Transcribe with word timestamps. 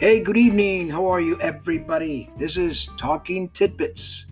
Hey, 0.00 0.20
good 0.20 0.38
evening. 0.38 0.88
How 0.88 1.06
are 1.08 1.20
you, 1.20 1.38
everybody? 1.42 2.30
This 2.38 2.56
is 2.56 2.88
Talking 2.96 3.50
Tidbits 3.50 4.24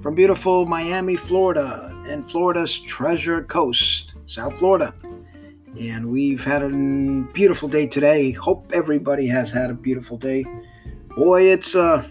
from 0.00 0.14
beautiful 0.14 0.64
Miami, 0.64 1.16
Florida, 1.16 1.92
and 2.06 2.30
Florida's 2.30 2.78
Treasure 2.78 3.42
Coast, 3.42 4.14
South 4.26 4.60
Florida. 4.60 4.94
And 5.76 6.06
we've 6.06 6.44
had 6.44 6.62
a 6.62 6.68
beautiful 7.32 7.68
day 7.68 7.88
today. 7.88 8.30
Hope 8.30 8.70
everybody 8.72 9.26
has 9.26 9.50
had 9.50 9.70
a 9.70 9.74
beautiful 9.74 10.18
day. 10.18 10.44
Boy, 11.16 11.50
it's 11.50 11.74
uh 11.74 12.06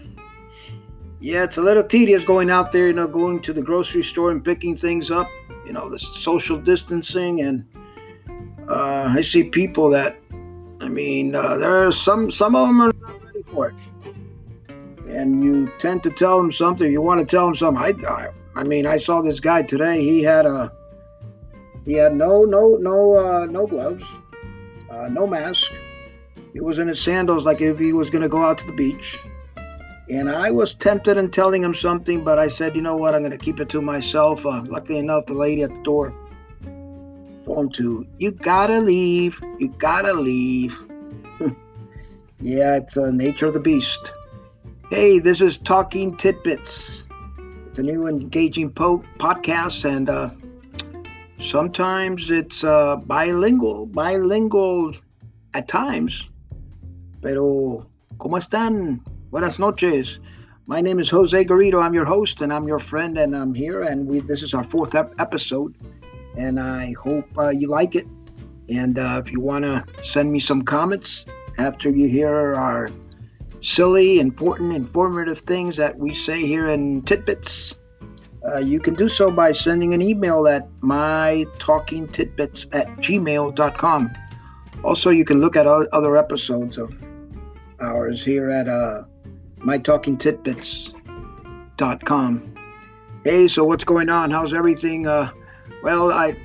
yeah, 1.18 1.44
it's 1.44 1.56
a 1.56 1.62
little 1.62 1.84
tedious 1.84 2.24
going 2.24 2.50
out 2.50 2.72
there, 2.72 2.88
you 2.88 2.92
know, 2.92 3.08
going 3.08 3.40
to 3.40 3.54
the 3.54 3.62
grocery 3.62 4.02
store 4.02 4.30
and 4.30 4.44
picking 4.44 4.76
things 4.76 5.10
up, 5.10 5.30
you 5.64 5.72
know, 5.72 5.88
the 5.88 5.98
social 5.98 6.58
distancing 6.58 7.40
and 7.40 7.64
uh, 8.68 9.14
I 9.16 9.22
see 9.22 9.44
people 9.44 9.88
that 9.90 10.18
I 10.82 10.88
mean, 10.88 11.34
uh, 11.34 11.56
there 11.58 11.86
are 11.86 11.92
some 11.92 12.30
some 12.30 12.56
of 12.56 12.66
them 12.66 12.80
are 12.80 12.92
not 13.00 13.24
ready 13.24 13.44
for 13.52 13.68
it, 13.68 14.14
and 15.08 15.42
you 15.42 15.70
tend 15.78 16.02
to 16.02 16.10
tell 16.10 16.38
them 16.38 16.50
something. 16.50 16.90
You 16.90 17.00
want 17.00 17.20
to 17.20 17.26
tell 17.26 17.46
them 17.46 17.54
something. 17.54 18.04
I, 18.04 18.10
I, 18.10 18.28
I 18.56 18.64
mean, 18.64 18.84
I 18.84 18.98
saw 18.98 19.22
this 19.22 19.38
guy 19.38 19.62
today. 19.62 20.02
He 20.02 20.22
had 20.24 20.44
a 20.44 20.72
he 21.84 21.92
had 21.92 22.16
no 22.16 22.44
no 22.44 22.76
no 22.80 23.16
uh, 23.16 23.46
no 23.46 23.66
gloves, 23.66 24.02
uh, 24.90 25.08
no 25.08 25.24
mask. 25.24 25.70
He 26.52 26.60
was 26.60 26.80
in 26.80 26.88
his 26.88 27.00
sandals 27.00 27.44
like 27.44 27.60
if 27.60 27.78
he 27.78 27.92
was 27.92 28.10
going 28.10 28.22
to 28.22 28.28
go 28.28 28.42
out 28.42 28.58
to 28.58 28.66
the 28.66 28.72
beach. 28.72 29.18
And 30.10 30.28
I 30.28 30.50
was 30.50 30.74
tempted 30.74 31.16
in 31.16 31.30
telling 31.30 31.62
him 31.62 31.74
something, 31.74 32.24
but 32.24 32.38
I 32.38 32.48
said, 32.48 32.74
you 32.74 32.82
know 32.82 32.96
what, 32.96 33.14
I'm 33.14 33.22
going 33.22 33.30
to 33.30 33.38
keep 33.38 33.60
it 33.60 33.68
to 33.70 33.80
myself. 33.80 34.44
Uh, 34.44 34.62
luckily 34.66 34.98
enough, 34.98 35.26
the 35.26 35.32
lady 35.32 35.62
at 35.62 35.70
the 35.70 35.80
door 35.82 36.12
told 37.44 37.74
to, 37.74 38.06
you 38.18 38.30
gotta 38.30 38.80
leave, 38.80 39.40
you 39.58 39.68
gotta 39.78 40.12
leave. 40.12 40.78
yeah, 42.40 42.76
it's 42.76 42.94
the 42.94 43.10
nature 43.12 43.46
of 43.46 43.54
the 43.54 43.60
beast. 43.60 44.12
Hey, 44.90 45.18
this 45.18 45.40
is 45.40 45.56
Talking 45.58 46.16
Tidbits. 46.16 47.04
It's 47.66 47.78
a 47.78 47.82
new 47.82 48.06
engaging 48.06 48.70
po- 48.70 49.04
podcast, 49.18 49.84
and 49.84 50.10
uh, 50.10 50.30
sometimes 51.40 52.30
it's 52.30 52.62
uh, 52.64 52.96
bilingual, 52.96 53.86
bilingual 53.86 54.94
at 55.54 55.68
times. 55.68 56.28
Pero, 57.22 57.86
¿cómo 58.18 58.38
están? 58.38 59.00
Buenas 59.30 59.58
noches. 59.58 60.18
My 60.66 60.80
name 60.80 60.98
is 61.00 61.08
Jose 61.08 61.44
Garrido. 61.44 61.82
I'm 61.82 61.94
your 61.94 62.04
host, 62.04 62.42
and 62.42 62.52
I'm 62.52 62.68
your 62.68 62.78
friend, 62.78 63.16
and 63.16 63.34
I'm 63.34 63.54
here, 63.54 63.82
and 63.82 64.06
we, 64.06 64.20
this 64.20 64.42
is 64.42 64.54
our 64.54 64.64
fourth 64.64 64.94
ep- 64.94 65.14
episode 65.18 65.74
and 66.36 66.58
I 66.58 66.92
hope 66.92 67.26
uh, 67.38 67.48
you 67.48 67.68
like 67.68 67.94
it. 67.94 68.06
And 68.68 68.98
uh, 68.98 69.22
if 69.24 69.32
you 69.32 69.40
want 69.40 69.64
to 69.64 69.84
send 70.02 70.32
me 70.32 70.40
some 70.40 70.62
comments 70.62 71.24
after 71.58 71.90
you 71.90 72.08
hear 72.08 72.54
our 72.54 72.88
silly, 73.60 74.18
important, 74.18 74.74
informative 74.74 75.40
things 75.40 75.76
that 75.76 75.98
we 75.98 76.14
say 76.14 76.46
here 76.46 76.68
in 76.68 77.02
Tidbits, 77.02 77.74
uh, 78.46 78.58
you 78.58 78.80
can 78.80 78.94
do 78.94 79.08
so 79.08 79.30
by 79.30 79.52
sending 79.52 79.94
an 79.94 80.02
email 80.02 80.48
at 80.48 80.68
mytalkingtidbits 80.80 82.66
at 82.72 82.88
gmail.com. 82.96 84.10
Also, 84.82 85.10
you 85.10 85.24
can 85.24 85.40
look 85.40 85.54
at 85.54 85.64
other 85.66 86.16
episodes 86.16 86.76
of 86.76 86.92
ours 87.80 88.24
here 88.24 88.50
at 88.50 88.66
uh, 88.68 89.04
mytalkingtidbits.com. 89.58 92.54
Hey, 93.24 93.46
so 93.46 93.64
what's 93.64 93.84
going 93.84 94.08
on? 94.08 94.32
How's 94.32 94.52
everything? 94.52 95.06
Uh, 95.06 95.30
well, 95.82 96.12
I 96.12 96.36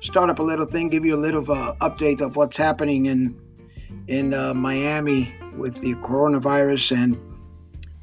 start 0.00 0.30
up 0.30 0.38
a 0.38 0.42
little 0.42 0.66
thing, 0.66 0.88
give 0.88 1.04
you 1.04 1.14
a 1.14 1.16
little 1.16 1.50
uh, 1.50 1.74
update 1.80 2.20
of 2.20 2.36
what's 2.36 2.56
happening 2.56 3.06
in 3.06 3.40
in 4.08 4.34
uh, 4.34 4.52
Miami 4.52 5.34
with 5.56 5.80
the 5.80 5.94
coronavirus 5.96 6.96
and 6.96 7.18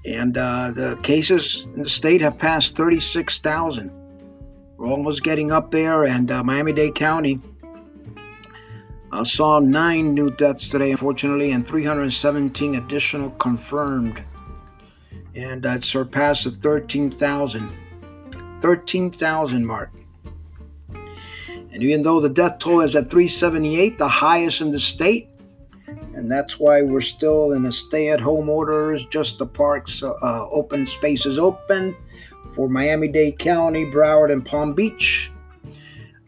and 0.06 0.38
uh, 0.38 0.72
the 0.72 0.98
cases 1.04 1.68
in 1.76 1.84
the 1.84 1.90
state 1.90 2.22
have 2.22 2.38
passed 2.38 2.76
36,000. 2.76 3.92
We're 4.78 4.88
almost 4.88 5.24
getting 5.24 5.52
up 5.52 5.72
there, 5.72 6.06
and 6.06 6.32
uh, 6.32 6.42
Miami-Dade 6.42 6.96
County 6.96 7.42
uh, 9.12 9.26
saw 9.26 9.60
nine 9.60 10.14
new 10.14 10.32
deaths 10.32 10.70
today, 10.70 10.92
unfortunately, 10.92 11.52
and 11.52 11.68
317 11.68 12.76
additional 12.76 13.32
confirmed, 13.32 14.24
and 15.36 15.62
that 15.64 15.84
surpassed 15.84 16.46
the 16.46 16.52
13,000 16.52 17.70
13,000 18.62 19.66
mark. 19.66 19.90
And 21.72 21.84
even 21.84 22.02
though 22.02 22.20
the 22.20 22.30
death 22.30 22.60
toll 22.60 22.82
is 22.82 22.96
at 22.96 23.10
378, 23.10 23.98
the 23.98 24.08
highest 24.08 24.62
in 24.62 24.72
the 24.72 24.80
state, 24.80 25.30
and 26.16 26.30
that's 26.30 26.60
why 26.60 26.82
we're 26.82 27.02
still 27.02 27.54
in 27.54 27.66
a 27.66 27.72
stay-at-home 27.72 28.50
orders, 28.50 29.06
just 29.06 29.38
the 29.38 29.46
parks 29.46 30.04
uh, 30.04 30.48
open 30.50 30.88
spaces 30.88 31.38
open 31.40 31.96
for 32.56 32.68
Miami-Dade 32.68 33.40
County, 33.40 33.86
Broward, 33.86 34.32
and 34.32 34.46
Palm 34.46 34.74
Beach. 34.74 35.32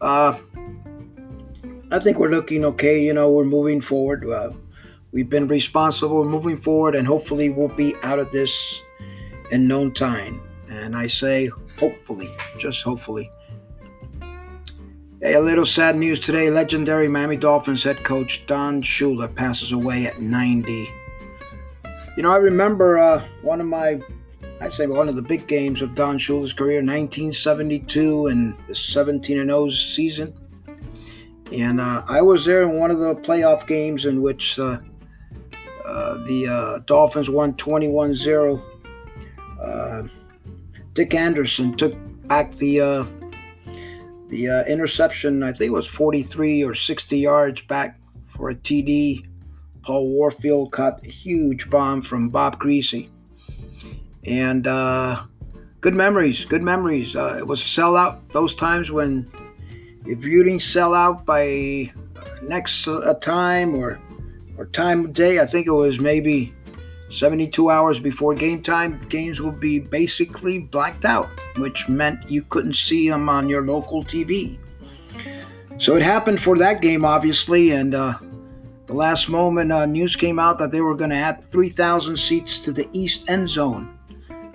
Uh, 0.00 0.38
I 1.90 1.98
think 1.98 2.18
we're 2.18 2.30
looking 2.30 2.64
okay. 2.64 3.02
You 3.02 3.12
know, 3.12 3.30
we're 3.30 3.44
moving 3.44 3.80
forward. 3.80 4.28
Uh, 4.28 4.52
we've 5.12 5.28
been 5.28 5.46
responsible, 5.46 6.24
moving 6.24 6.60
forward, 6.60 6.94
and 6.94 7.06
hopefully 7.06 7.50
we'll 7.50 7.68
be 7.68 7.94
out 8.02 8.18
of 8.18 8.32
this 8.32 8.80
in 9.50 9.68
no 9.68 9.90
time. 9.90 10.40
And 10.70 10.96
I 10.96 11.06
say 11.06 11.50
hopefully, 11.78 12.34
just 12.58 12.82
hopefully. 12.82 13.30
A 15.24 15.38
little 15.38 15.64
sad 15.64 15.94
news 15.94 16.18
today. 16.18 16.50
Legendary 16.50 17.06
Miami 17.06 17.36
Dolphins 17.36 17.84
head 17.84 18.02
coach 18.02 18.44
Don 18.48 18.82
Shula 18.82 19.32
passes 19.32 19.70
away 19.70 20.04
at 20.06 20.20
90. 20.20 20.90
You 22.16 22.24
know, 22.24 22.32
I 22.32 22.38
remember 22.38 22.98
uh, 22.98 23.24
one 23.40 23.60
of 23.60 23.68
my, 23.68 24.00
I'd 24.60 24.72
say 24.72 24.88
one 24.88 25.08
of 25.08 25.14
the 25.14 25.22
big 25.22 25.46
games 25.46 25.80
of 25.80 25.94
Don 25.94 26.18
Shula's 26.18 26.52
career, 26.52 26.78
1972 26.78 28.26
and 28.26 28.54
the 28.66 28.74
17 28.74 29.38
and 29.38 29.48
0 29.48 29.70
season. 29.70 30.34
And 31.52 31.80
uh, 31.80 32.02
I 32.08 32.20
was 32.20 32.44
there 32.44 32.64
in 32.64 32.72
one 32.80 32.90
of 32.90 32.98
the 32.98 33.14
playoff 33.14 33.64
games 33.68 34.06
in 34.06 34.22
which 34.22 34.58
uh, 34.58 34.80
uh 35.86 36.14
the 36.26 36.48
uh, 36.48 36.78
Dolphins 36.86 37.30
won 37.30 37.54
21 37.54 38.16
0. 38.16 38.60
Uh, 39.62 40.02
Dick 40.94 41.14
Anderson 41.14 41.76
took 41.76 41.94
back 42.26 42.56
the 42.56 42.80
the 44.32 44.48
uh, 44.48 44.64
interception, 44.64 45.42
I 45.42 45.52
think 45.52 45.68
it 45.68 45.72
was 45.72 45.86
43 45.86 46.64
or 46.64 46.74
60 46.74 47.18
yards 47.18 47.60
back 47.62 48.00
for 48.34 48.48
a 48.48 48.54
TD. 48.54 49.26
Paul 49.82 50.08
Warfield 50.08 50.72
caught 50.72 51.04
a 51.04 51.08
huge 51.08 51.68
bomb 51.68 52.00
from 52.00 52.30
Bob 52.30 52.58
Griese. 52.58 53.10
And 54.24 54.66
uh, 54.66 55.24
good 55.82 55.94
memories, 55.94 56.46
good 56.46 56.62
memories. 56.62 57.14
Uh, 57.14 57.36
it 57.38 57.46
was 57.46 57.60
a 57.60 57.64
sellout 57.64 58.20
those 58.32 58.54
times 58.54 58.90
when 58.90 59.30
if 60.06 60.24
you 60.24 60.42
didn't 60.42 60.62
sell 60.62 60.94
out 60.94 61.26
by 61.26 61.92
next 62.42 62.88
uh, 62.88 63.14
time 63.20 63.74
or 63.74 64.00
or 64.56 64.66
time 64.66 65.04
of 65.04 65.12
day, 65.12 65.40
I 65.40 65.46
think 65.46 65.66
it 65.66 65.72
was 65.72 66.00
maybe 66.00 66.54
72 67.12 67.68
hours 67.68 68.00
before 68.00 68.34
game 68.34 68.62
time, 68.62 69.06
games 69.10 69.38
will 69.38 69.52
be 69.52 69.78
basically 69.78 70.60
blacked 70.60 71.04
out, 71.04 71.28
which 71.58 71.86
meant 71.86 72.30
you 72.30 72.42
couldn't 72.44 72.74
see 72.74 73.08
them 73.08 73.28
on 73.28 73.50
your 73.50 73.60
local 73.66 74.02
TV. 74.02 74.58
So 75.78 75.94
it 75.94 76.02
happened 76.02 76.40
for 76.40 76.56
that 76.56 76.80
game, 76.80 77.04
obviously, 77.04 77.72
and 77.72 77.94
uh, 77.94 78.14
the 78.86 78.94
last 78.94 79.28
moment 79.28 79.72
uh, 79.72 79.84
news 79.84 80.16
came 80.16 80.38
out 80.38 80.58
that 80.58 80.72
they 80.72 80.80
were 80.80 80.94
going 80.94 81.10
to 81.10 81.16
add 81.16 81.44
3,000 81.50 82.16
seats 82.16 82.58
to 82.60 82.72
the 82.72 82.88
east 82.94 83.28
end 83.28 83.46
zone. 83.46 83.98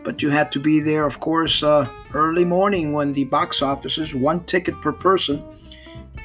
But 0.03 0.23
you 0.23 0.31
had 0.31 0.51
to 0.53 0.59
be 0.59 0.79
there, 0.79 1.05
of 1.05 1.19
course, 1.19 1.61
uh, 1.61 1.87
early 2.15 2.45
morning 2.45 2.91
when 2.91 3.13
the 3.13 3.25
box 3.25 3.61
office 3.61 3.99
is 3.99 4.15
one 4.15 4.43
ticket 4.45 4.81
per 4.81 4.93
person. 4.93 5.43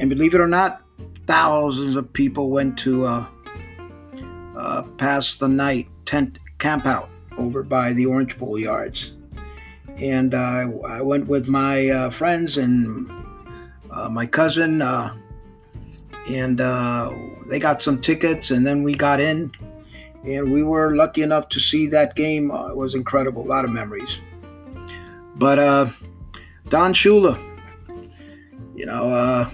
And 0.01 0.09
believe 0.09 0.33
it 0.33 0.41
or 0.41 0.49
not, 0.49 0.81
thousands 1.27 1.95
of 1.97 2.11
people 2.11 2.49
went 2.49 2.79
to 2.79 3.05
uh, 3.05 3.27
uh, 4.57 4.83
pass 4.97 5.37
the 5.37 5.49
night 5.49 5.89
tent 6.05 6.39
camp 6.59 6.87
out 6.87 7.09
over 7.39 7.63
by 7.63 7.93
the 7.93 8.07
Orange 8.07 8.39
Bowl 8.39 8.59
yards. 8.59 9.13
And 9.97 10.35
uh, 10.35 10.69
I 10.87 11.01
went 11.01 11.27
with 11.27 11.49
my 11.49 11.89
uh, 11.89 12.11
friends 12.11 12.59
and 12.59 13.11
uh, 13.91 14.09
my 14.09 14.27
cousin, 14.27 14.81
uh, 14.81 15.15
and 16.29 16.61
uh, 16.61 17.13
they 17.49 17.59
got 17.59 17.83
some 17.83 18.01
tickets, 18.01 18.51
and 18.51 18.67
then 18.67 18.83
we 18.83 18.95
got 18.95 19.21
in, 19.21 19.53
and 20.25 20.51
we 20.51 20.63
were 20.63 20.95
lucky 20.97 21.23
enough 21.23 21.49
to 21.51 21.61
see 21.61 21.89
that 21.89 22.15
game. 22.17 22.51
Uh, 22.51 22.69
it 22.69 22.77
was 22.77 22.95
incredible, 22.95 23.43
a 23.43 23.49
lot 23.49 23.65
of 23.65 23.71
memories. 23.71 24.21
But 25.37 25.57
Don 26.69 26.95
Shula, 26.95 27.37
you 28.75 28.87
know, 28.87 29.51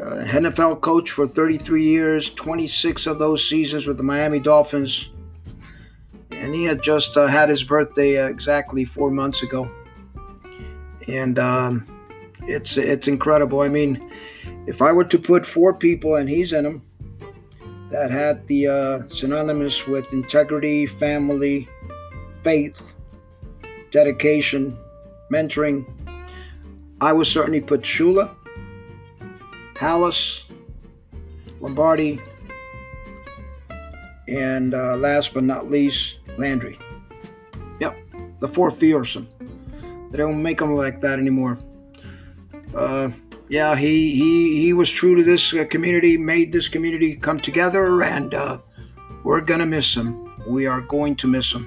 NFL 0.00 0.80
coach 0.80 1.10
for 1.10 1.26
33 1.26 1.84
years, 1.84 2.30
26 2.30 3.06
of 3.06 3.18
those 3.18 3.46
seasons 3.46 3.86
with 3.86 3.96
the 3.96 4.02
Miami 4.02 4.38
Dolphins 4.40 5.10
and 6.40 6.54
he 6.54 6.64
had 6.64 6.82
just 6.82 7.16
uh, 7.16 7.26
had 7.26 7.48
his 7.48 7.62
birthday 7.62 8.18
uh, 8.18 8.26
exactly 8.26 8.84
four 8.84 9.10
months 9.10 9.42
ago, 9.42 9.70
and 11.06 11.38
um, 11.38 11.86
it's 12.42 12.76
it's 12.76 13.08
incredible. 13.08 13.60
I 13.60 13.68
mean, 13.68 14.10
if 14.66 14.80
I 14.80 14.90
were 14.90 15.04
to 15.04 15.18
put 15.18 15.46
four 15.46 15.74
people 15.74 16.16
and 16.16 16.28
he's 16.28 16.52
in 16.52 16.64
them, 16.64 16.82
that 17.90 18.10
had 18.10 18.46
the 18.48 18.66
uh, 18.66 19.02
synonymous 19.10 19.86
with 19.86 20.10
integrity, 20.12 20.86
family, 20.86 21.68
faith, 22.42 22.80
dedication, 23.90 24.76
mentoring. 25.32 25.84
I 27.02 27.12
would 27.12 27.26
certainly 27.26 27.62
put 27.62 27.82
Shula, 27.82 28.34
Halas, 29.80 30.42
Lombardi, 31.58 32.20
and 34.28 34.74
uh, 34.74 34.94
last 34.96 35.32
but 35.32 35.42
not 35.42 35.70
least, 35.70 36.18
Landry. 36.36 36.78
Yep, 37.80 37.96
the 38.40 38.48
four 38.48 38.70
fearsome. 38.70 39.26
They 40.10 40.18
don't 40.18 40.42
make 40.42 40.58
them 40.58 40.74
like 40.74 41.00
that 41.00 41.18
anymore. 41.18 41.58
Uh, 42.74 43.08
yeah, 43.48 43.74
he 43.74 44.14
he 44.14 44.60
he 44.60 44.74
was 44.74 44.90
true 44.90 45.16
to 45.16 45.22
this 45.22 45.54
uh, 45.54 45.64
community, 45.64 46.18
made 46.18 46.52
this 46.52 46.68
community 46.68 47.16
come 47.16 47.40
together, 47.40 48.02
and 48.02 48.34
uh, 48.34 48.58
we're 49.24 49.40
gonna 49.40 49.64
miss 49.64 49.94
him. 49.96 50.30
We 50.46 50.66
are 50.66 50.82
going 50.82 51.16
to 51.16 51.26
miss 51.26 51.54
him. 51.54 51.66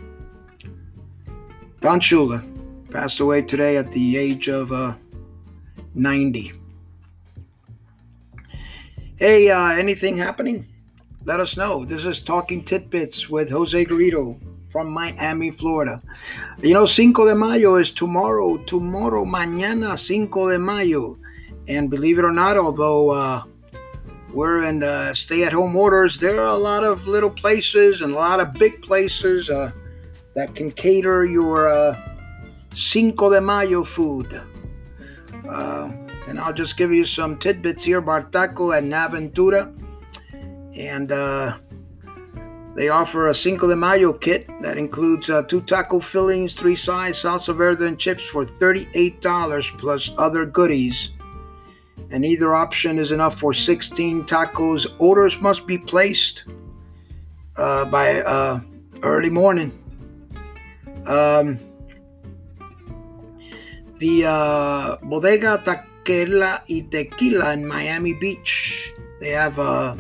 Don 1.82 2.00
Shula 2.00 2.46
passed 2.92 3.20
away 3.22 3.42
today 3.42 3.78
at 3.78 3.92
the 3.92 4.18
age 4.18 4.50
of 4.50 4.72
uh, 4.72 4.94
90. 5.96 6.63
Hey, 9.18 9.52
uh, 9.52 9.68
anything 9.68 10.18
happening? 10.18 10.66
Let 11.24 11.40
us 11.40 11.56
know. 11.56 11.86
This 11.86 12.04
is 12.04 12.20
Talking 12.20 12.64
Tidbits 12.64 13.30
with 13.30 13.48
Jose 13.52 13.86
Garrido 13.86 14.42
from 14.72 14.90
Miami, 14.90 15.52
Florida. 15.52 16.02
You 16.64 16.74
know, 16.74 16.88
Cinco 16.88 17.28
de 17.28 17.36
Mayo 17.36 17.76
is 17.76 17.92
tomorrow. 17.92 18.58
Tomorrow, 18.58 19.24
mañana, 19.24 20.00
Cinco 20.00 20.50
de 20.50 20.58
Mayo. 20.58 21.16
And 21.68 21.92
believe 21.92 22.18
it 22.18 22.26
or 22.26 22.32
not, 22.32 22.58
although 22.58 23.12
uh, 23.12 23.44
we're 24.34 24.64
in 24.64 24.82
uh, 24.82 25.14
stay 25.14 25.44
at 25.44 25.54
home 25.54 25.76
orders, 25.76 26.20
there 26.20 26.42
are 26.42 26.48
a 26.48 26.58
lot 26.58 26.84
of 26.84 27.06
little 27.06 27.30
places 27.30 28.02
and 28.02 28.14
a 28.14 28.18
lot 28.18 28.40
of 28.40 28.54
big 28.54 28.82
places 28.82 29.48
uh, 29.52 29.72
that 30.34 30.56
can 30.56 30.72
cater 30.72 31.24
your 31.24 31.70
uh, 31.70 31.96
Cinco 32.74 33.30
de 33.30 33.40
Mayo 33.40 33.84
food. 33.84 34.42
And 36.28 36.40
I'll 36.40 36.54
just 36.54 36.78
give 36.78 36.92
you 36.92 37.06
some 37.06 37.38
tidbits 37.38 37.84
here. 37.84 38.02
Bartaco 38.02 38.78
and 38.78 38.92
Aventura. 38.92 39.74
And 40.76 41.12
uh, 41.12 41.58
they 42.76 42.90
offer 42.90 43.28
a 43.28 43.36
Cinco 43.36 43.68
de 43.68 43.76
Mayo 43.76 44.14
kit 44.14 44.48
that 44.62 44.78
includes 44.78 45.30
uh, 45.30 45.44
two 45.44 45.62
taco 45.62 46.00
fillings, 46.00 46.56
three 46.56 46.76
sides, 46.76 47.22
salsa 47.22 47.56
verde, 47.56 47.86
and 47.86 48.00
chips 48.00 48.26
for 48.26 48.46
$38 48.46 49.80
plus 49.80 50.12
other 50.18 50.46
goodies 50.46 51.12
and 52.14 52.24
either 52.24 52.54
option 52.54 53.00
is 53.00 53.12
enough 53.12 53.40
for 53.40 53.54
16 53.54 54.24
tacos. 54.26 54.86
Orders 55.00 55.42
must 55.42 55.66
be 55.66 55.80
placed 55.80 56.44
uh, 57.56 57.86
by 57.86 58.22
uh, 58.22 58.62
early 59.02 59.32
morning. 59.32 59.72
Um, 61.08 61.60
the 63.98 64.26
uh, 64.26 64.98
Bodega 64.98 65.62
Taqueria 66.04 66.64
y 66.68 66.82
Tequila 66.90 67.54
in 67.54 67.66
Miami 67.66 68.14
Beach. 68.14 68.94
They 69.20 69.30
have 69.30 69.58
uh, 69.58 69.96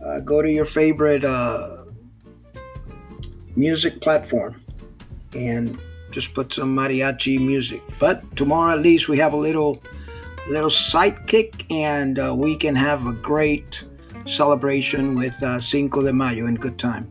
uh, 0.07 0.19
go 0.19 0.41
to 0.41 0.49
your 0.49 0.65
favorite 0.65 1.25
uh, 1.25 1.83
music 3.55 3.99
platform 4.01 4.63
and 5.33 5.79
just 6.11 6.33
put 6.33 6.53
some 6.53 6.75
mariachi 6.75 7.39
music 7.39 7.81
but 7.99 8.23
tomorrow 8.35 8.73
at 8.73 8.79
least 8.79 9.09
we 9.09 9.17
have 9.17 9.33
a 9.33 9.37
little 9.37 9.81
little 10.49 10.69
sidekick, 10.69 11.65
and 11.71 12.19
uh, 12.19 12.33
we 12.35 12.55
can 12.55 12.75
have 12.75 13.05
a 13.05 13.13
great 13.13 13.83
celebration 14.25 15.15
with 15.15 15.41
uh, 15.43 15.59
Cinco 15.59 16.01
de 16.01 16.13
Mayo 16.13 16.47
in 16.47 16.55
good 16.55 16.79
time. 16.79 17.09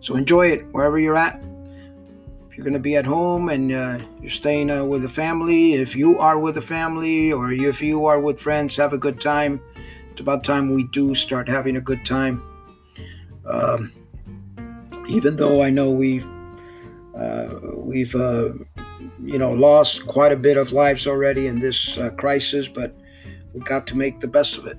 So 0.00 0.16
enjoy 0.16 0.48
it 0.48 0.66
wherever 0.72 0.98
you're 0.98 1.16
at. 1.16 1.42
If 2.50 2.56
you're 2.56 2.64
going 2.64 2.74
to 2.74 2.80
be 2.80 2.96
at 2.96 3.04
home 3.04 3.48
and 3.50 3.72
uh, 3.72 3.98
you're 4.20 4.30
staying 4.30 4.70
uh, 4.70 4.84
with 4.84 5.02
the 5.02 5.08
family, 5.08 5.74
if 5.74 5.94
you 5.94 6.18
are 6.18 6.38
with 6.38 6.54
the 6.54 6.62
family, 6.62 7.32
or 7.32 7.52
if 7.52 7.82
you 7.82 8.06
are 8.06 8.20
with 8.20 8.40
friends, 8.40 8.76
have 8.76 8.92
a 8.92 8.98
good 8.98 9.20
time. 9.20 9.60
It's 10.16 10.22
about 10.22 10.44
time 10.44 10.72
we 10.72 10.84
do 10.84 11.14
start 11.14 11.46
having 11.46 11.76
a 11.76 11.80
good 11.82 12.02
time. 12.06 12.42
Um, 13.44 13.92
even 15.10 15.36
though 15.36 15.62
I 15.62 15.68
know 15.68 15.90
we've 15.90 16.26
uh, 17.14 17.48
we've 17.74 18.14
uh, 18.14 18.54
you 19.22 19.36
know, 19.36 19.52
lost 19.52 20.06
quite 20.06 20.32
a 20.32 20.36
bit 20.36 20.56
of 20.56 20.72
lives 20.72 21.06
already 21.06 21.48
in 21.48 21.60
this 21.60 21.98
uh, 21.98 22.08
crisis, 22.16 22.66
but 22.66 22.94
we 23.52 23.60
got 23.60 23.86
to 23.88 23.94
make 23.94 24.20
the 24.20 24.26
best 24.26 24.56
of 24.56 24.66
it. 24.66 24.78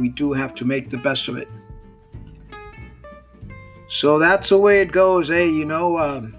We 0.00 0.08
do 0.08 0.32
have 0.32 0.54
to 0.54 0.64
make 0.64 0.88
the 0.88 0.96
best 0.96 1.28
of 1.28 1.36
it. 1.36 1.48
So 3.90 4.18
that's 4.18 4.48
the 4.48 4.56
way 4.56 4.80
it 4.80 4.90
goes. 4.90 5.28
Hey, 5.28 5.50
you 5.50 5.66
know, 5.66 5.98
um, 5.98 6.34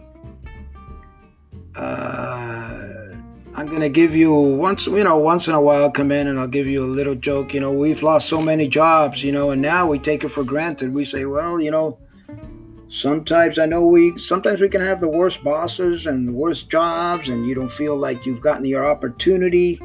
uh, 1.75 2.26
I'm 3.58 3.66
gonna 3.68 3.90
give 3.90 4.16
you 4.16 4.32
once, 4.32 4.86
you 4.86 5.04
know, 5.04 5.18
once 5.18 5.48
in 5.48 5.54
a 5.56 5.60
while, 5.62 5.92
come 5.92 6.12
in 6.12 6.28
and 6.28 6.40
I'll 6.40 6.48
give 6.48 6.68
you 6.68 6.84
a 6.84 6.86
little 6.86 7.16
joke. 7.16 7.54
You 7.54 7.60
know, 7.60 7.72
we've 7.72 8.04
lost 8.04 8.30
so 8.30 8.40
many 8.40 8.68
jobs, 8.68 9.24
you 9.24 9.32
know, 9.32 9.50
and 9.50 9.62
now 9.62 9.88
we 9.88 10.00
take 10.00 10.24
it 10.24 10.30
for 10.30 10.44
granted. 10.44 10.94
We 10.94 11.04
say, 11.04 11.26
well, 11.26 11.60
you 11.60 11.72
know, 11.72 11.98
Sometimes 12.90 13.60
I 13.60 13.66
know 13.66 13.86
we 13.86 14.18
sometimes 14.18 14.62
we 14.62 14.70
can 14.70 14.80
have 14.80 15.02
the 15.02 15.10
worst 15.10 15.44
bosses 15.44 16.08
and 16.08 16.26
the 16.26 16.32
worst 16.32 16.70
jobs 16.70 17.28
and 17.28 17.46
you 17.46 17.54
don't 17.54 17.72
feel 17.72 17.98
like 17.98 18.26
you've 18.26 18.40
gotten 18.40 18.64
your 18.64 18.88
opportunity. 18.88 19.78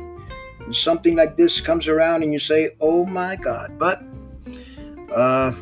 And 0.60 0.74
something 0.74 1.16
like 1.16 1.36
this 1.36 1.60
comes 1.60 1.88
around 1.88 2.22
and 2.22 2.32
you 2.32 2.38
say, 2.38 2.70
"Oh 2.80 3.04
my 3.04 3.34
god." 3.34 3.76
But 3.76 4.04
uh 5.14 5.52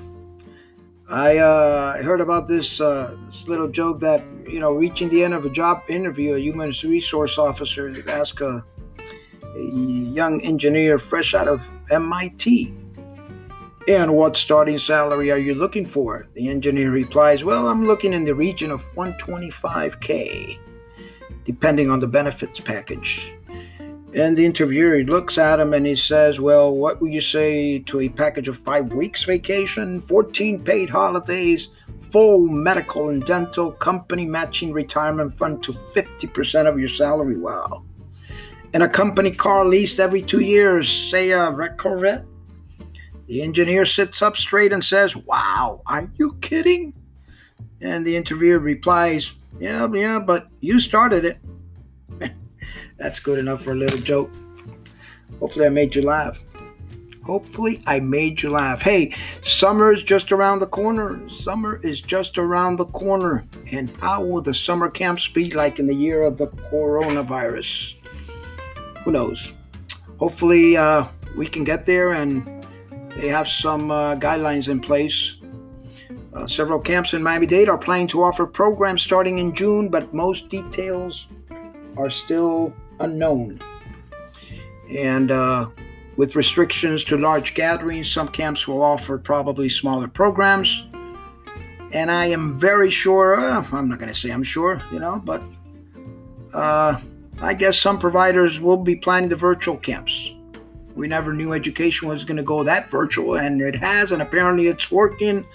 I 1.09 1.39
uh, 1.39 2.03
heard 2.05 2.21
about 2.21 2.47
this, 2.47 2.81
uh, 2.81 3.17
this 3.27 3.49
little 3.49 3.67
joke 3.67 3.99
that 3.99 4.23
you 4.51 4.61
know, 4.61 4.73
reaching 4.73 5.09
the 5.09 5.23
end 5.23 5.35
of 5.35 5.45
a 5.45 5.51
job 5.51 5.83
interview, 5.89 6.35
a 6.35 6.39
human 6.39 6.73
resource 6.85 7.39
officer 7.39 7.95
asked 8.09 8.41
a, 8.41 8.65
a 9.57 9.61
young 9.61 10.41
engineer 10.43 10.99
fresh 10.99 11.35
out 11.35 11.49
of 11.49 11.63
MIT, 11.91 12.75
and 13.89 14.15
what 14.15 14.37
starting 14.37 14.79
salary 14.79 15.31
are 15.33 15.39
you 15.39 15.55
looking 15.55 15.87
for? 15.87 16.27
The 16.35 16.49
engineer 16.49 16.91
replies, 16.91 17.45
Well, 17.45 17.69
I'm 17.69 17.87
looking 17.87 18.13
in 18.13 18.25
the 18.25 18.35
region 18.35 18.71
of 18.71 18.83
125K, 18.95 20.59
depending 21.45 21.91
on 21.91 21.99
the 21.99 22.07
benefits 22.07 22.61
package. 22.61 23.33
And 24.13 24.37
the 24.37 24.45
interviewer 24.45 25.05
looks 25.05 25.39
at 25.39 25.61
him 25.61 25.73
and 25.73 25.87
he 25.87 25.95
says, 25.95 26.41
Well, 26.41 26.77
what 26.77 27.01
would 27.01 27.13
you 27.13 27.21
say 27.21 27.79
to 27.81 28.01
a 28.01 28.09
package 28.09 28.49
of 28.49 28.59
five 28.59 28.93
weeks 28.93 29.23
vacation, 29.23 30.03
14 30.03 30.63
paid 30.63 30.91
holidays, 30.91 31.69
full 32.11 32.47
medical 32.47 33.09
and 33.09 33.25
dental 33.25 33.73
company 33.73 34.27
matching 34.27 34.73
retirement 34.73 35.37
fund 35.39 35.63
to 35.63 35.73
50% 35.73 36.67
of 36.67 36.79
your 36.79 36.89
salary. 36.89 37.37
Wow. 37.37 37.85
And 38.73 38.83
a 38.83 38.89
company 38.89 39.31
car 39.31 39.67
leased 39.67 39.99
every 39.99 40.23
two 40.23 40.41
years, 40.41 40.89
say 40.89 41.31
a 41.31 41.51
red 41.51 41.77
Corvette. 41.77 42.25
The 43.27 43.43
engineer 43.43 43.85
sits 43.85 44.23
up 44.23 44.37
straight 44.37 44.73
and 44.73 44.85
says, 44.85 45.17
Wow, 45.17 45.83
are 45.87 46.11
you 46.17 46.37
kidding? 46.41 46.93
And 47.81 48.07
the 48.07 48.17
interviewer 48.17 48.59
replies, 48.59 49.33
Yeah, 49.59 49.89
yeah, 49.93 50.19
but 50.19 50.49
you 50.61 50.81
started 50.81 51.25
it. 51.25 51.39
That's 52.99 53.19
good 53.19 53.39
enough 53.39 53.63
for 53.63 53.73
a 53.73 53.77
little 53.77 54.01
joke. 54.01 54.31
Hopefully, 55.39 55.67
I 55.67 55.71
made 55.71 55.95
you 55.95 56.03
laugh. 56.03 56.39
Hopefully, 57.31 57.81
I 57.87 58.01
made 58.01 58.43
you 58.43 58.51
laugh. 58.51 58.83
Hey, 58.83 59.15
summer 59.45 59.93
is 59.93 60.03
just 60.03 60.33
around 60.33 60.59
the 60.59 60.67
corner. 60.67 61.29
Summer 61.29 61.81
is 61.85 62.01
just 62.01 62.39
around 62.39 62.75
the 62.75 62.87
corner. 62.87 63.47
And 63.71 63.89
how 64.01 64.25
will 64.25 64.43
the 64.43 64.53
summer 64.53 64.91
camps 64.91 65.29
be 65.29 65.53
like 65.53 65.79
in 65.79 65.87
the 65.87 65.95
year 65.95 66.25
of 66.25 66.39
the 66.39 66.49
coronavirus? 66.49 67.95
Who 69.05 69.13
knows? 69.13 69.53
Hopefully, 70.19 70.77
uh, 70.77 71.07
we 71.37 71.47
can 71.47 71.63
get 71.63 71.87
there 71.87 72.15
and 72.15 72.67
they 73.15 73.29
have 73.29 73.47
some 73.47 73.93
uh, 73.93 74.17
guidelines 74.17 74.69
in 74.69 74.81
place. 74.81 75.37
Uh, 76.35 76.49
several 76.49 76.81
camps 76.81 77.13
in 77.13 77.23
Miami 77.23 77.47
Dade 77.47 77.69
are 77.69 77.79
planning 77.79 78.09
to 78.09 78.25
offer 78.25 78.45
programs 78.45 79.03
starting 79.03 79.39
in 79.39 79.55
June, 79.55 79.89
but 79.89 80.13
most 80.13 80.49
details 80.49 81.29
are 81.97 82.11
still 82.11 82.75
unknown. 82.99 83.61
And 84.93 85.31
uh, 85.31 85.69
with 86.21 86.37
restrictions 86.37 87.03
to 87.03 87.17
large 87.17 87.55
gatherings, 87.55 88.13
some 88.13 88.29
camps 88.29 88.69
will 88.69 88.83
offer 88.83 89.17
probably 89.17 89.71
smaller 89.71 90.07
programs. 90.07 90.85
And 91.93 92.11
I 92.11 92.27
am 92.27 92.59
very 92.59 92.91
sure, 92.91 93.41
uh, 93.41 93.65
I'm 93.73 93.89
not 93.89 93.99
going 93.99 94.13
to 94.13 94.21
say 94.21 94.29
I'm 94.29 94.43
sure, 94.43 94.83
you 94.93 94.99
know, 94.99 95.23
but 95.25 95.43
uh, 96.53 97.01
I 97.41 97.55
guess 97.55 97.79
some 97.79 97.99
providers 97.99 98.61
will 98.61 98.77
be 98.77 98.97
planning 98.97 99.31
the 99.31 99.37
virtual 99.37 99.79
camps. 99.79 100.33
We 100.95 101.09
never 101.09 101.33
knew 101.33 101.55
education 101.55 102.07
was 102.07 102.23
going 102.25 102.37
to 102.37 102.43
go 102.43 102.65
that 102.65 102.91
virtual, 102.91 103.37
and 103.37 103.63
it 103.63 103.77
has, 103.77 104.13
and 104.13 104.21
apparently 104.21 104.67
it's 104.67 104.91
working. 104.91 105.47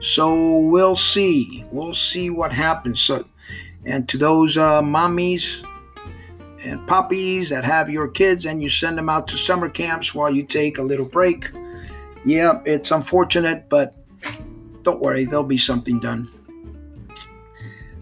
So 0.00 0.60
we'll 0.60 0.96
see. 0.96 1.66
We'll 1.70 1.94
see 1.94 2.30
what 2.30 2.52
happens. 2.52 3.02
So, 3.02 3.26
and 3.84 4.08
to 4.08 4.16
those 4.16 4.56
uh, 4.56 4.80
mommies 4.80 5.62
and 6.62 6.86
puppies 6.86 7.48
that 7.50 7.64
have 7.64 7.90
your 7.90 8.08
kids 8.08 8.46
and 8.46 8.62
you 8.62 8.68
send 8.68 8.98
them 8.98 9.08
out 9.08 9.28
to 9.28 9.36
summer 9.36 9.68
camps 9.68 10.14
while 10.14 10.30
you 10.30 10.44
take 10.44 10.78
a 10.78 10.82
little 10.82 11.04
break. 11.04 11.50
Yeah, 12.24 12.60
it's 12.64 12.90
unfortunate, 12.90 13.68
but 13.68 13.94
don't 14.82 15.00
worry, 15.00 15.24
there'll 15.24 15.44
be 15.44 15.58
something 15.58 16.00
done. 16.00 16.30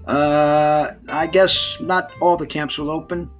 Uh, 0.07 0.91
I 1.09 1.27
guess 1.27 1.79
not 1.81 2.13
all 2.21 2.37
the 2.37 2.47
camps 2.47 2.77
will 2.77 2.91
open, 2.91 3.31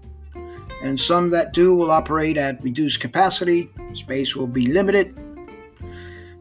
and 0.83 0.99
some 0.99 1.31
that 1.31 1.53
do 1.53 1.75
will 1.75 1.91
operate 1.91 2.37
at 2.37 2.63
reduced 2.63 3.01
capacity. 3.01 3.71
Space 3.95 4.35
will 4.35 4.47
be 4.47 4.67
limited, 4.67 5.15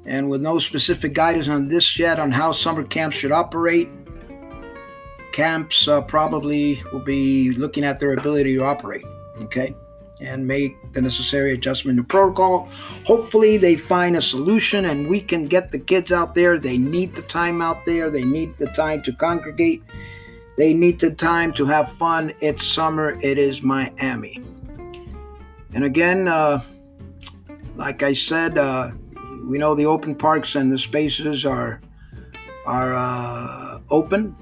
and 0.06 0.30
with 0.30 0.42
no 0.42 0.60
specific 0.60 1.14
guidance 1.14 1.50
on 1.50 1.68
this 1.68 2.00
yet 2.00 2.20
on 2.20 2.32
how 2.32 2.52
summer 2.52 2.84
camps 2.84 3.18
should 3.18 3.32
operate, 3.32 3.90
camps 5.34 5.88
uh, 5.88 6.00
probably 6.02 6.82
will 6.94 7.04
be 7.04 7.52
looking 7.52 7.84
at 7.84 8.00
their 8.00 8.14
ability 8.14 8.56
to 8.56 8.64
operate, 8.64 9.04
okay, 9.42 9.76
and 10.22 10.48
make 10.48 10.78
the 10.94 11.02
necessary 11.02 11.54
adjustment 11.54 11.98
to 11.98 12.04
protocol. 12.04 12.70
Hopefully, 13.06 13.58
they 13.58 13.76
find 13.76 14.16
a 14.16 14.22
solution 14.22 14.86
and 14.86 15.10
we 15.10 15.20
can 15.20 15.48
get 15.48 15.72
the 15.72 15.80
kids 15.80 16.12
out 16.14 16.34
there. 16.36 16.58
They 16.58 16.78
need 16.78 17.16
the 17.16 17.24
time 17.24 17.62
out 17.62 17.86
there, 17.86 18.10
they 18.10 18.24
need 18.24 18.58
the 18.58 18.68
time 18.68 19.04
to 19.04 19.12
congregate, 19.12 19.84
they 20.58 20.74
need 20.74 21.00
the 21.00 21.12
time 21.12 21.52
to 21.54 21.66
have 21.66 21.92
fun. 21.98 22.34
It's 22.40 22.66
summer, 22.66 23.20
it 23.22 23.38
is 23.38 23.62
Miami. 23.62 24.42
And 25.74 25.84
again, 25.84 26.28
uh, 26.28 26.62
like 27.76 28.04
I 28.04 28.14
said, 28.14 28.60
uh, 28.60 28.92
we 29.48 29.58
know 29.58 29.74
the 29.76 29.88
open 29.88 30.16
parks 30.16 30.56
and 30.56 30.72
the 30.72 30.80
spaces 30.80 31.46
are 31.46 31.82
are 32.66 32.94
uh, 32.94 33.80
open 33.90 34.36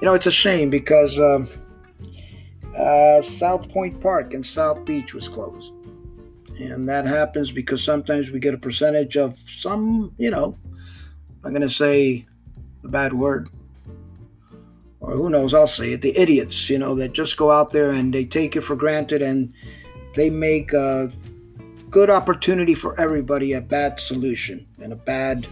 you 0.00 0.04
know, 0.06 0.14
it's 0.14 0.26
a 0.26 0.32
shame 0.32 0.70
because 0.70 1.18
um, 1.18 1.48
uh, 2.76 3.22
South 3.22 3.68
Pointe 3.70 4.00
Park 4.00 4.34
and 4.34 4.44
South 4.44 4.84
Beach 4.84 5.14
was 5.14 5.28
closed. 5.28 5.72
And 6.58 6.88
that 6.88 7.06
happens 7.06 7.50
because 7.50 7.82
sometimes 7.82 8.30
we 8.30 8.40
get 8.40 8.54
a 8.54 8.58
percentage 8.58 9.16
of 9.16 9.38
some, 9.48 10.14
you 10.18 10.30
know, 10.30 10.56
I'm 11.44 11.52
going 11.52 11.62
to 11.62 11.70
say 11.70 12.26
the 12.82 12.88
bad 12.88 13.12
word, 13.12 13.48
or 15.00 15.12
who 15.12 15.30
knows, 15.30 15.54
I'll 15.54 15.66
say 15.66 15.92
it, 15.92 16.02
the 16.02 16.16
idiots, 16.16 16.68
you 16.68 16.78
know, 16.78 16.94
that 16.96 17.12
just 17.12 17.36
go 17.36 17.50
out 17.50 17.70
there 17.70 17.90
and 17.90 18.12
they 18.12 18.24
take 18.24 18.56
it 18.56 18.62
for 18.62 18.74
granted 18.74 19.22
and 19.22 19.52
they 20.14 20.30
make 20.30 20.72
a 20.72 21.12
good 21.90 22.10
opportunity 22.10 22.74
for 22.74 22.98
everybody 23.00 23.52
a 23.52 23.60
bad 23.60 24.00
solution 24.00 24.66
and 24.82 24.92
a 24.92 24.96
bad, 24.96 25.46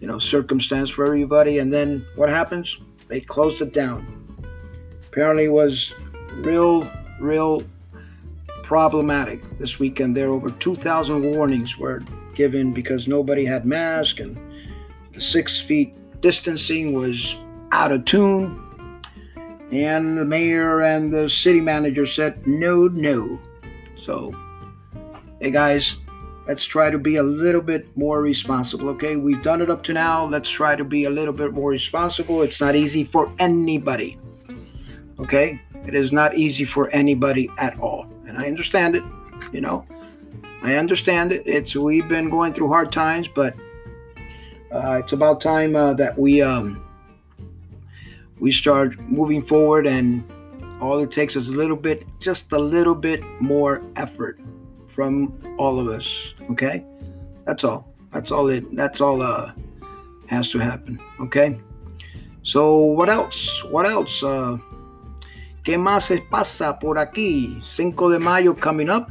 you 0.00 0.06
know, 0.06 0.18
circumstance 0.18 0.90
for 0.90 1.04
everybody. 1.04 1.58
And 1.58 1.72
then 1.72 2.04
what 2.16 2.28
happens? 2.28 2.78
They 3.08 3.20
closed 3.20 3.60
it 3.62 3.72
down. 3.72 4.14
Apparently, 5.08 5.48
was 5.48 5.92
real, 6.36 6.88
real 7.20 7.62
problematic 8.62 9.58
this 9.58 9.78
weekend. 9.78 10.16
There 10.16 10.28
over 10.28 10.50
2,000 10.50 11.34
warnings 11.34 11.78
were 11.78 12.02
given 12.34 12.72
because 12.72 13.08
nobody 13.08 13.44
had 13.44 13.64
masks 13.64 14.20
and 14.20 14.38
the 15.12 15.20
six 15.20 15.58
feet 15.58 15.94
distancing 16.20 16.92
was 16.92 17.36
out 17.72 17.92
of 17.92 18.04
tune. 18.04 18.64
And 19.72 20.16
the 20.16 20.24
mayor 20.24 20.82
and 20.82 21.12
the 21.12 21.28
city 21.28 21.60
manager 21.60 22.06
said, 22.06 22.46
no, 22.46 22.88
no. 22.88 23.38
So, 23.96 24.32
hey 25.40 25.50
guys, 25.50 25.96
let's 26.48 26.64
try 26.64 26.90
to 26.90 26.98
be 26.98 27.16
a 27.16 27.22
little 27.22 27.60
bit 27.60 27.94
more 27.96 28.22
responsible 28.22 28.88
okay? 28.88 29.16
We've 29.16 29.42
done 29.42 29.60
it 29.60 29.70
up 29.70 29.82
to 29.84 29.92
now. 29.92 30.24
Let's 30.24 30.48
try 30.48 30.74
to 30.74 30.84
be 30.84 31.04
a 31.04 31.10
little 31.10 31.34
bit 31.34 31.52
more 31.52 31.70
responsible. 31.70 32.42
It's 32.42 32.60
not 32.60 32.74
easy 32.74 33.04
for 33.04 33.30
anybody 33.38 34.18
okay? 35.20 35.60
It 35.86 35.94
is 35.94 36.12
not 36.12 36.36
easy 36.36 36.64
for 36.64 36.88
anybody 36.90 37.50
at 37.58 37.78
all. 37.78 38.06
And 38.26 38.38
i 38.38 38.46
understand 38.46 38.96
it 38.96 39.04
you 39.52 39.60
know? 39.60 39.86
I 40.62 40.74
understand 40.74 41.30
it. 41.30 41.44
It's 41.46 41.76
we've 41.76 42.08
been 42.08 42.30
going 42.30 42.52
through 42.52 42.68
hard 42.68 42.92
times 42.92 43.28
but 43.28 43.54
uh, 44.72 45.00
it's 45.02 45.12
about 45.12 45.40
time 45.40 45.76
uh, 45.76 45.94
that 45.94 46.18
we 46.18 46.42
um, 46.42 46.82
we 48.40 48.52
start 48.52 48.98
moving 49.00 49.42
forward 49.42 49.86
and 49.86 50.24
all 50.80 50.98
it 50.98 51.10
takes 51.10 51.36
is 51.36 51.48
a 51.48 51.52
little 51.52 51.76
bit 51.76 52.06
just 52.20 52.52
a 52.52 52.58
little 52.58 52.94
bit 52.94 53.22
more 53.40 53.82
effort 53.96 54.38
from 54.98 55.32
all 55.58 55.78
of 55.78 55.86
us. 55.86 56.34
Okay, 56.50 56.84
that's 57.46 57.62
all. 57.62 57.86
That's 58.12 58.32
all 58.32 58.48
it. 58.48 58.64
That's 58.74 59.00
all. 59.00 59.22
Uh, 59.22 59.52
has 60.26 60.50
to 60.50 60.58
happen. 60.58 60.98
Okay. 61.20 61.56
So 62.42 62.78
what 62.78 63.08
else? 63.08 63.62
What 63.70 63.86
else? 63.86 64.24
Uh, 64.24 64.58
¿Qué 65.62 65.78
más 65.78 66.08
se 66.08 66.20
pasa 66.28 66.80
por 66.80 66.96
aquí? 66.96 67.64
Cinco 67.64 68.10
de 68.10 68.18
Mayo 68.18 68.54
coming 68.54 68.90
up. 68.90 69.08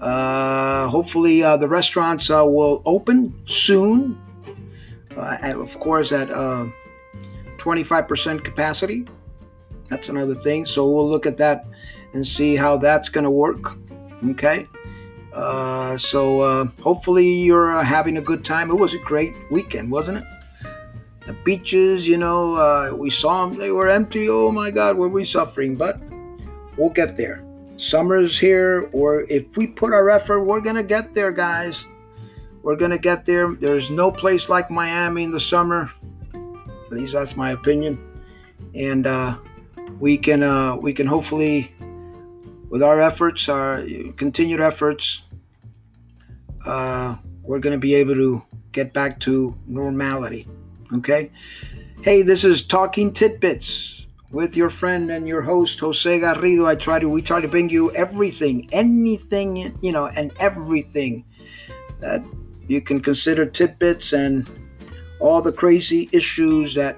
Uh, 0.00 0.88
hopefully, 0.88 1.44
uh, 1.44 1.56
the 1.56 1.68
restaurants 1.68 2.28
uh, 2.28 2.44
will 2.44 2.82
open 2.84 3.32
soon. 3.46 4.18
Uh, 5.16 5.38
of 5.54 5.78
course, 5.78 6.10
at 6.10 6.30
25% 7.58 8.40
uh, 8.40 8.42
capacity. 8.42 9.06
That's 9.88 10.08
another 10.08 10.34
thing. 10.34 10.66
So 10.66 10.90
we'll 10.90 11.08
look 11.08 11.26
at 11.26 11.36
that 11.36 11.64
and 12.12 12.26
see 12.26 12.56
how 12.56 12.76
that's 12.76 13.08
going 13.08 13.24
to 13.24 13.30
work. 13.30 13.78
Okay. 14.24 14.66
Uh, 15.32 15.96
so 15.96 16.40
uh, 16.40 16.64
hopefully 16.82 17.28
you're 17.28 17.76
uh, 17.76 17.84
having 17.84 18.16
a 18.16 18.20
good 18.20 18.44
time. 18.44 18.70
It 18.70 18.74
was 18.74 18.94
a 18.94 18.98
great 18.98 19.36
weekend, 19.50 19.90
wasn't 19.90 20.18
it? 20.18 20.24
The 21.26 21.34
beaches, 21.44 22.08
you 22.08 22.16
know, 22.16 22.54
uh, 22.54 22.92
we 22.96 23.10
saw 23.10 23.46
them, 23.46 23.58
they 23.58 23.70
were 23.70 23.88
empty. 23.88 24.28
Oh 24.28 24.50
my 24.50 24.70
God, 24.70 24.96
were 24.96 25.08
we 25.08 25.24
suffering? 25.24 25.76
But 25.76 26.00
we'll 26.76 26.90
get 26.90 27.16
there. 27.16 27.44
Summer's 27.76 28.38
here, 28.38 28.88
or 28.92 29.22
if 29.22 29.44
we 29.56 29.66
put 29.66 29.92
our 29.92 30.10
effort, 30.10 30.44
we're 30.44 30.60
going 30.60 30.76
to 30.76 30.82
get 30.82 31.14
there, 31.14 31.30
guys. 31.30 31.84
We're 32.62 32.76
going 32.76 32.90
to 32.90 32.98
get 32.98 33.24
there. 33.24 33.54
There's 33.54 33.90
no 33.90 34.10
place 34.10 34.48
like 34.48 34.70
Miami 34.70 35.22
in 35.22 35.30
the 35.30 35.40
summer. 35.40 35.90
At 36.34 36.92
least 36.92 37.12
that's 37.12 37.36
my 37.36 37.52
opinion. 37.52 37.98
And 38.74 39.06
uh, 39.06 39.38
we 40.00 40.18
can 40.18 40.42
uh, 40.42 40.76
we 40.76 40.92
can 40.92 41.06
hopefully 41.06 41.72
with 42.68 42.82
our 42.82 43.00
efforts, 43.00 43.48
our 43.48 43.82
continued 44.16 44.60
efforts, 44.60 45.22
uh, 46.64 47.16
we're 47.42 47.58
going 47.58 47.72
to 47.72 47.78
be 47.78 47.94
able 47.94 48.14
to 48.14 48.42
get 48.72 48.92
back 48.92 49.18
to 49.20 49.56
normality. 49.66 50.46
Okay? 50.92 51.30
Hey, 52.02 52.22
this 52.22 52.44
is 52.44 52.66
Talking 52.66 53.12
Tidbits 53.12 54.06
with 54.30 54.56
your 54.56 54.70
friend 54.70 55.10
and 55.10 55.26
your 55.26 55.42
host 55.42 55.78
Jose 55.80 56.20
Garrido. 56.20 56.66
I 56.66 56.76
try 56.76 56.98
to 56.98 57.08
we 57.08 57.22
try 57.22 57.40
to 57.40 57.48
bring 57.48 57.70
you 57.70 57.90
everything, 57.92 58.68
anything, 58.72 59.76
you 59.80 59.92
know, 59.92 60.06
and 60.06 60.32
everything 60.38 61.24
that 62.00 62.22
you 62.66 62.80
can 62.82 63.00
consider 63.00 63.46
tidbits 63.46 64.12
and 64.12 64.48
all 65.20 65.40
the 65.40 65.52
crazy 65.52 66.08
issues 66.12 66.74
that 66.74 66.96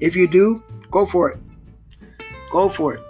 if 0.00 0.16
you 0.16 0.26
do, 0.26 0.62
go 0.90 1.04
for 1.04 1.28
it. 1.28 1.38
Go 2.50 2.70
for 2.70 2.94
it. 2.94 3.09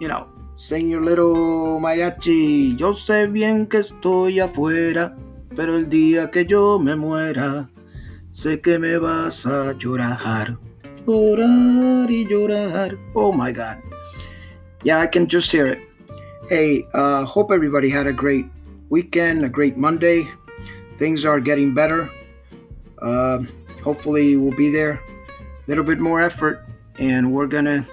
You 0.00 0.08
know, 0.08 0.26
sing 0.56 0.88
your 0.88 1.02
little 1.02 1.80
mariachi. 1.80 2.76
Yo 2.78 2.94
sé 2.94 3.30
bien 3.32 3.66
que 3.66 3.78
estoy 3.78 4.40
afuera, 4.40 5.16
pero 5.54 5.76
el 5.76 5.88
día 5.88 6.30
que 6.30 6.44
yo 6.44 6.78
me 6.78 6.96
muera, 6.96 7.68
sé 8.32 8.60
que 8.60 8.78
me 8.78 8.98
vas 8.98 9.46
a 9.46 9.72
llorar. 9.78 10.58
Llorar 11.06 12.10
y 12.10 12.24
llorar. 12.26 12.96
Oh 13.14 13.32
my 13.32 13.52
God. 13.52 13.76
Yeah, 14.82 15.00
I 15.00 15.06
can 15.06 15.26
just 15.26 15.50
hear 15.50 15.66
it. 15.66 15.78
Hey, 16.48 16.84
uh, 16.92 17.24
hope 17.24 17.50
everybody 17.50 17.88
had 17.88 18.06
a 18.06 18.12
great 18.12 18.46
weekend, 18.90 19.44
a 19.44 19.48
great 19.48 19.76
Monday. 19.78 20.28
Things 20.98 21.24
are 21.24 21.40
getting 21.40 21.72
better. 21.72 22.10
Uh, 23.00 23.44
hopefully, 23.82 24.36
we'll 24.36 24.56
be 24.56 24.70
there. 24.70 25.00
A 25.00 25.68
little 25.68 25.84
bit 25.84 25.98
more 25.98 26.20
effort, 26.20 26.66
and 26.98 27.32
we're 27.32 27.46
gonna, 27.46 27.86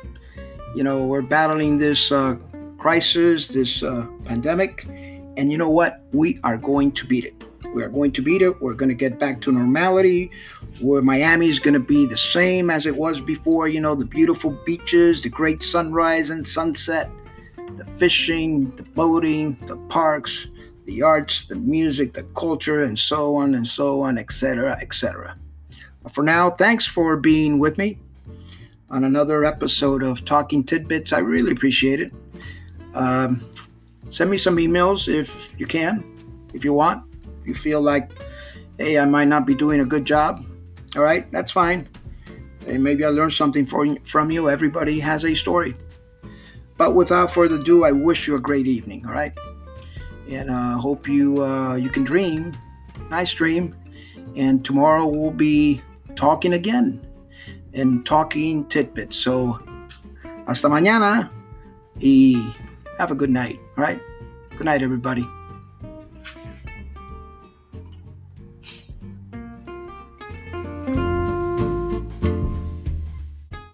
you 0.75 0.83
know, 0.83 1.05
we're 1.05 1.21
battling 1.21 1.77
this 1.77 2.11
uh, 2.11 2.35
crisis, 2.77 3.47
this 3.47 3.83
uh, 3.83 4.07
pandemic, 4.25 4.85
and 5.37 5.51
you 5.51 5.57
know 5.57 5.69
what? 5.69 6.01
We 6.13 6.39
are 6.43 6.57
going 6.57 6.91
to 6.93 7.05
beat 7.05 7.25
it. 7.25 7.45
We 7.73 7.83
are 7.83 7.89
going 7.89 8.11
to 8.13 8.21
beat 8.21 8.41
it. 8.41 8.61
We're 8.61 8.73
going 8.73 8.89
to 8.89 8.95
get 8.95 9.19
back 9.19 9.41
to 9.41 9.51
normality. 9.51 10.31
Where 10.79 11.01
Miami 11.01 11.49
is 11.49 11.59
going 11.59 11.73
to 11.73 11.79
be 11.79 12.05
the 12.05 12.17
same 12.17 12.69
as 12.69 12.85
it 12.85 12.95
was 12.95 13.21
before. 13.21 13.67
You 13.67 13.81
know, 13.81 13.95
the 13.95 14.05
beautiful 14.05 14.57
beaches, 14.65 15.21
the 15.21 15.29
great 15.29 15.63
sunrise 15.63 16.29
and 16.29 16.45
sunset 16.45 17.09
the 17.77 17.85
fishing, 17.97 18.75
the 18.75 18.83
boating, 18.83 19.57
the 19.65 19.77
parks, 19.89 20.47
the 20.85 21.01
arts, 21.01 21.45
the 21.45 21.55
music, 21.55 22.13
the 22.13 22.23
culture, 22.35 22.83
and 22.83 22.97
so 22.97 23.35
on 23.35 23.55
and 23.55 23.67
so 23.67 24.01
on, 24.01 24.17
etc., 24.17 24.77
etc. 24.81 25.35
For 26.11 26.23
now, 26.23 26.51
thanks 26.51 26.85
for 26.85 27.17
being 27.17 27.59
with 27.59 27.77
me 27.77 27.97
on 28.91 29.05
another 29.05 29.45
episode 29.45 30.03
of 30.03 30.25
Talking 30.25 30.63
Tidbits. 30.63 31.13
I 31.13 31.19
really 31.19 31.53
appreciate 31.53 32.01
it. 32.01 32.13
Um, 32.93 33.43
send 34.09 34.29
me 34.29 34.37
some 34.37 34.57
emails 34.57 35.07
if 35.07 35.33
you 35.57 35.65
can, 35.65 36.03
if 36.53 36.65
you 36.65 36.73
want. 36.73 37.03
If 37.41 37.47
you 37.47 37.55
feel 37.55 37.81
like, 37.81 38.11
hey, 38.77 38.99
I 38.99 39.05
might 39.05 39.29
not 39.29 39.47
be 39.47 39.55
doing 39.55 39.79
a 39.79 39.85
good 39.85 40.03
job, 40.03 40.45
all 40.95 41.03
right, 41.03 41.31
that's 41.31 41.51
fine. 41.51 41.87
Hey, 42.65 42.77
maybe 42.77 43.05
I 43.05 43.07
learned 43.07 43.33
something 43.33 43.65
from 43.65 44.29
you. 44.29 44.49
Everybody 44.49 44.99
has 44.99 45.23
a 45.23 45.33
story. 45.33 45.73
But 46.77 46.93
without 46.93 47.33
further 47.33 47.55
ado, 47.55 47.85
I 47.85 47.91
wish 47.93 48.27
you 48.27 48.35
a 48.35 48.39
great 48.39 48.67
evening. 48.67 49.05
All 49.07 49.13
right, 49.13 49.33
and 50.29 50.49
uh, 50.49 50.77
hope 50.77 51.07
you 51.07 51.41
uh, 51.43 51.75
you 51.75 51.89
can 51.89 52.03
dream, 52.03 52.51
nice 53.09 53.33
dream. 53.33 53.75
And 54.35 54.63
tomorrow 54.63 55.07
we'll 55.07 55.31
be 55.31 55.81
talking 56.15 56.53
again 56.53 57.05
and 57.73 58.05
talking 58.05 58.65
tidbits. 58.65 59.17
So 59.17 59.57
hasta 60.47 60.67
mañana 60.67 61.29
y 61.99 62.35
have 62.97 63.11
a 63.11 63.15
good 63.15 63.29
night. 63.29 63.59
All 63.77 63.83
right, 63.83 63.99
good 64.57 64.65
night, 64.65 64.81
everybody. 64.81 65.25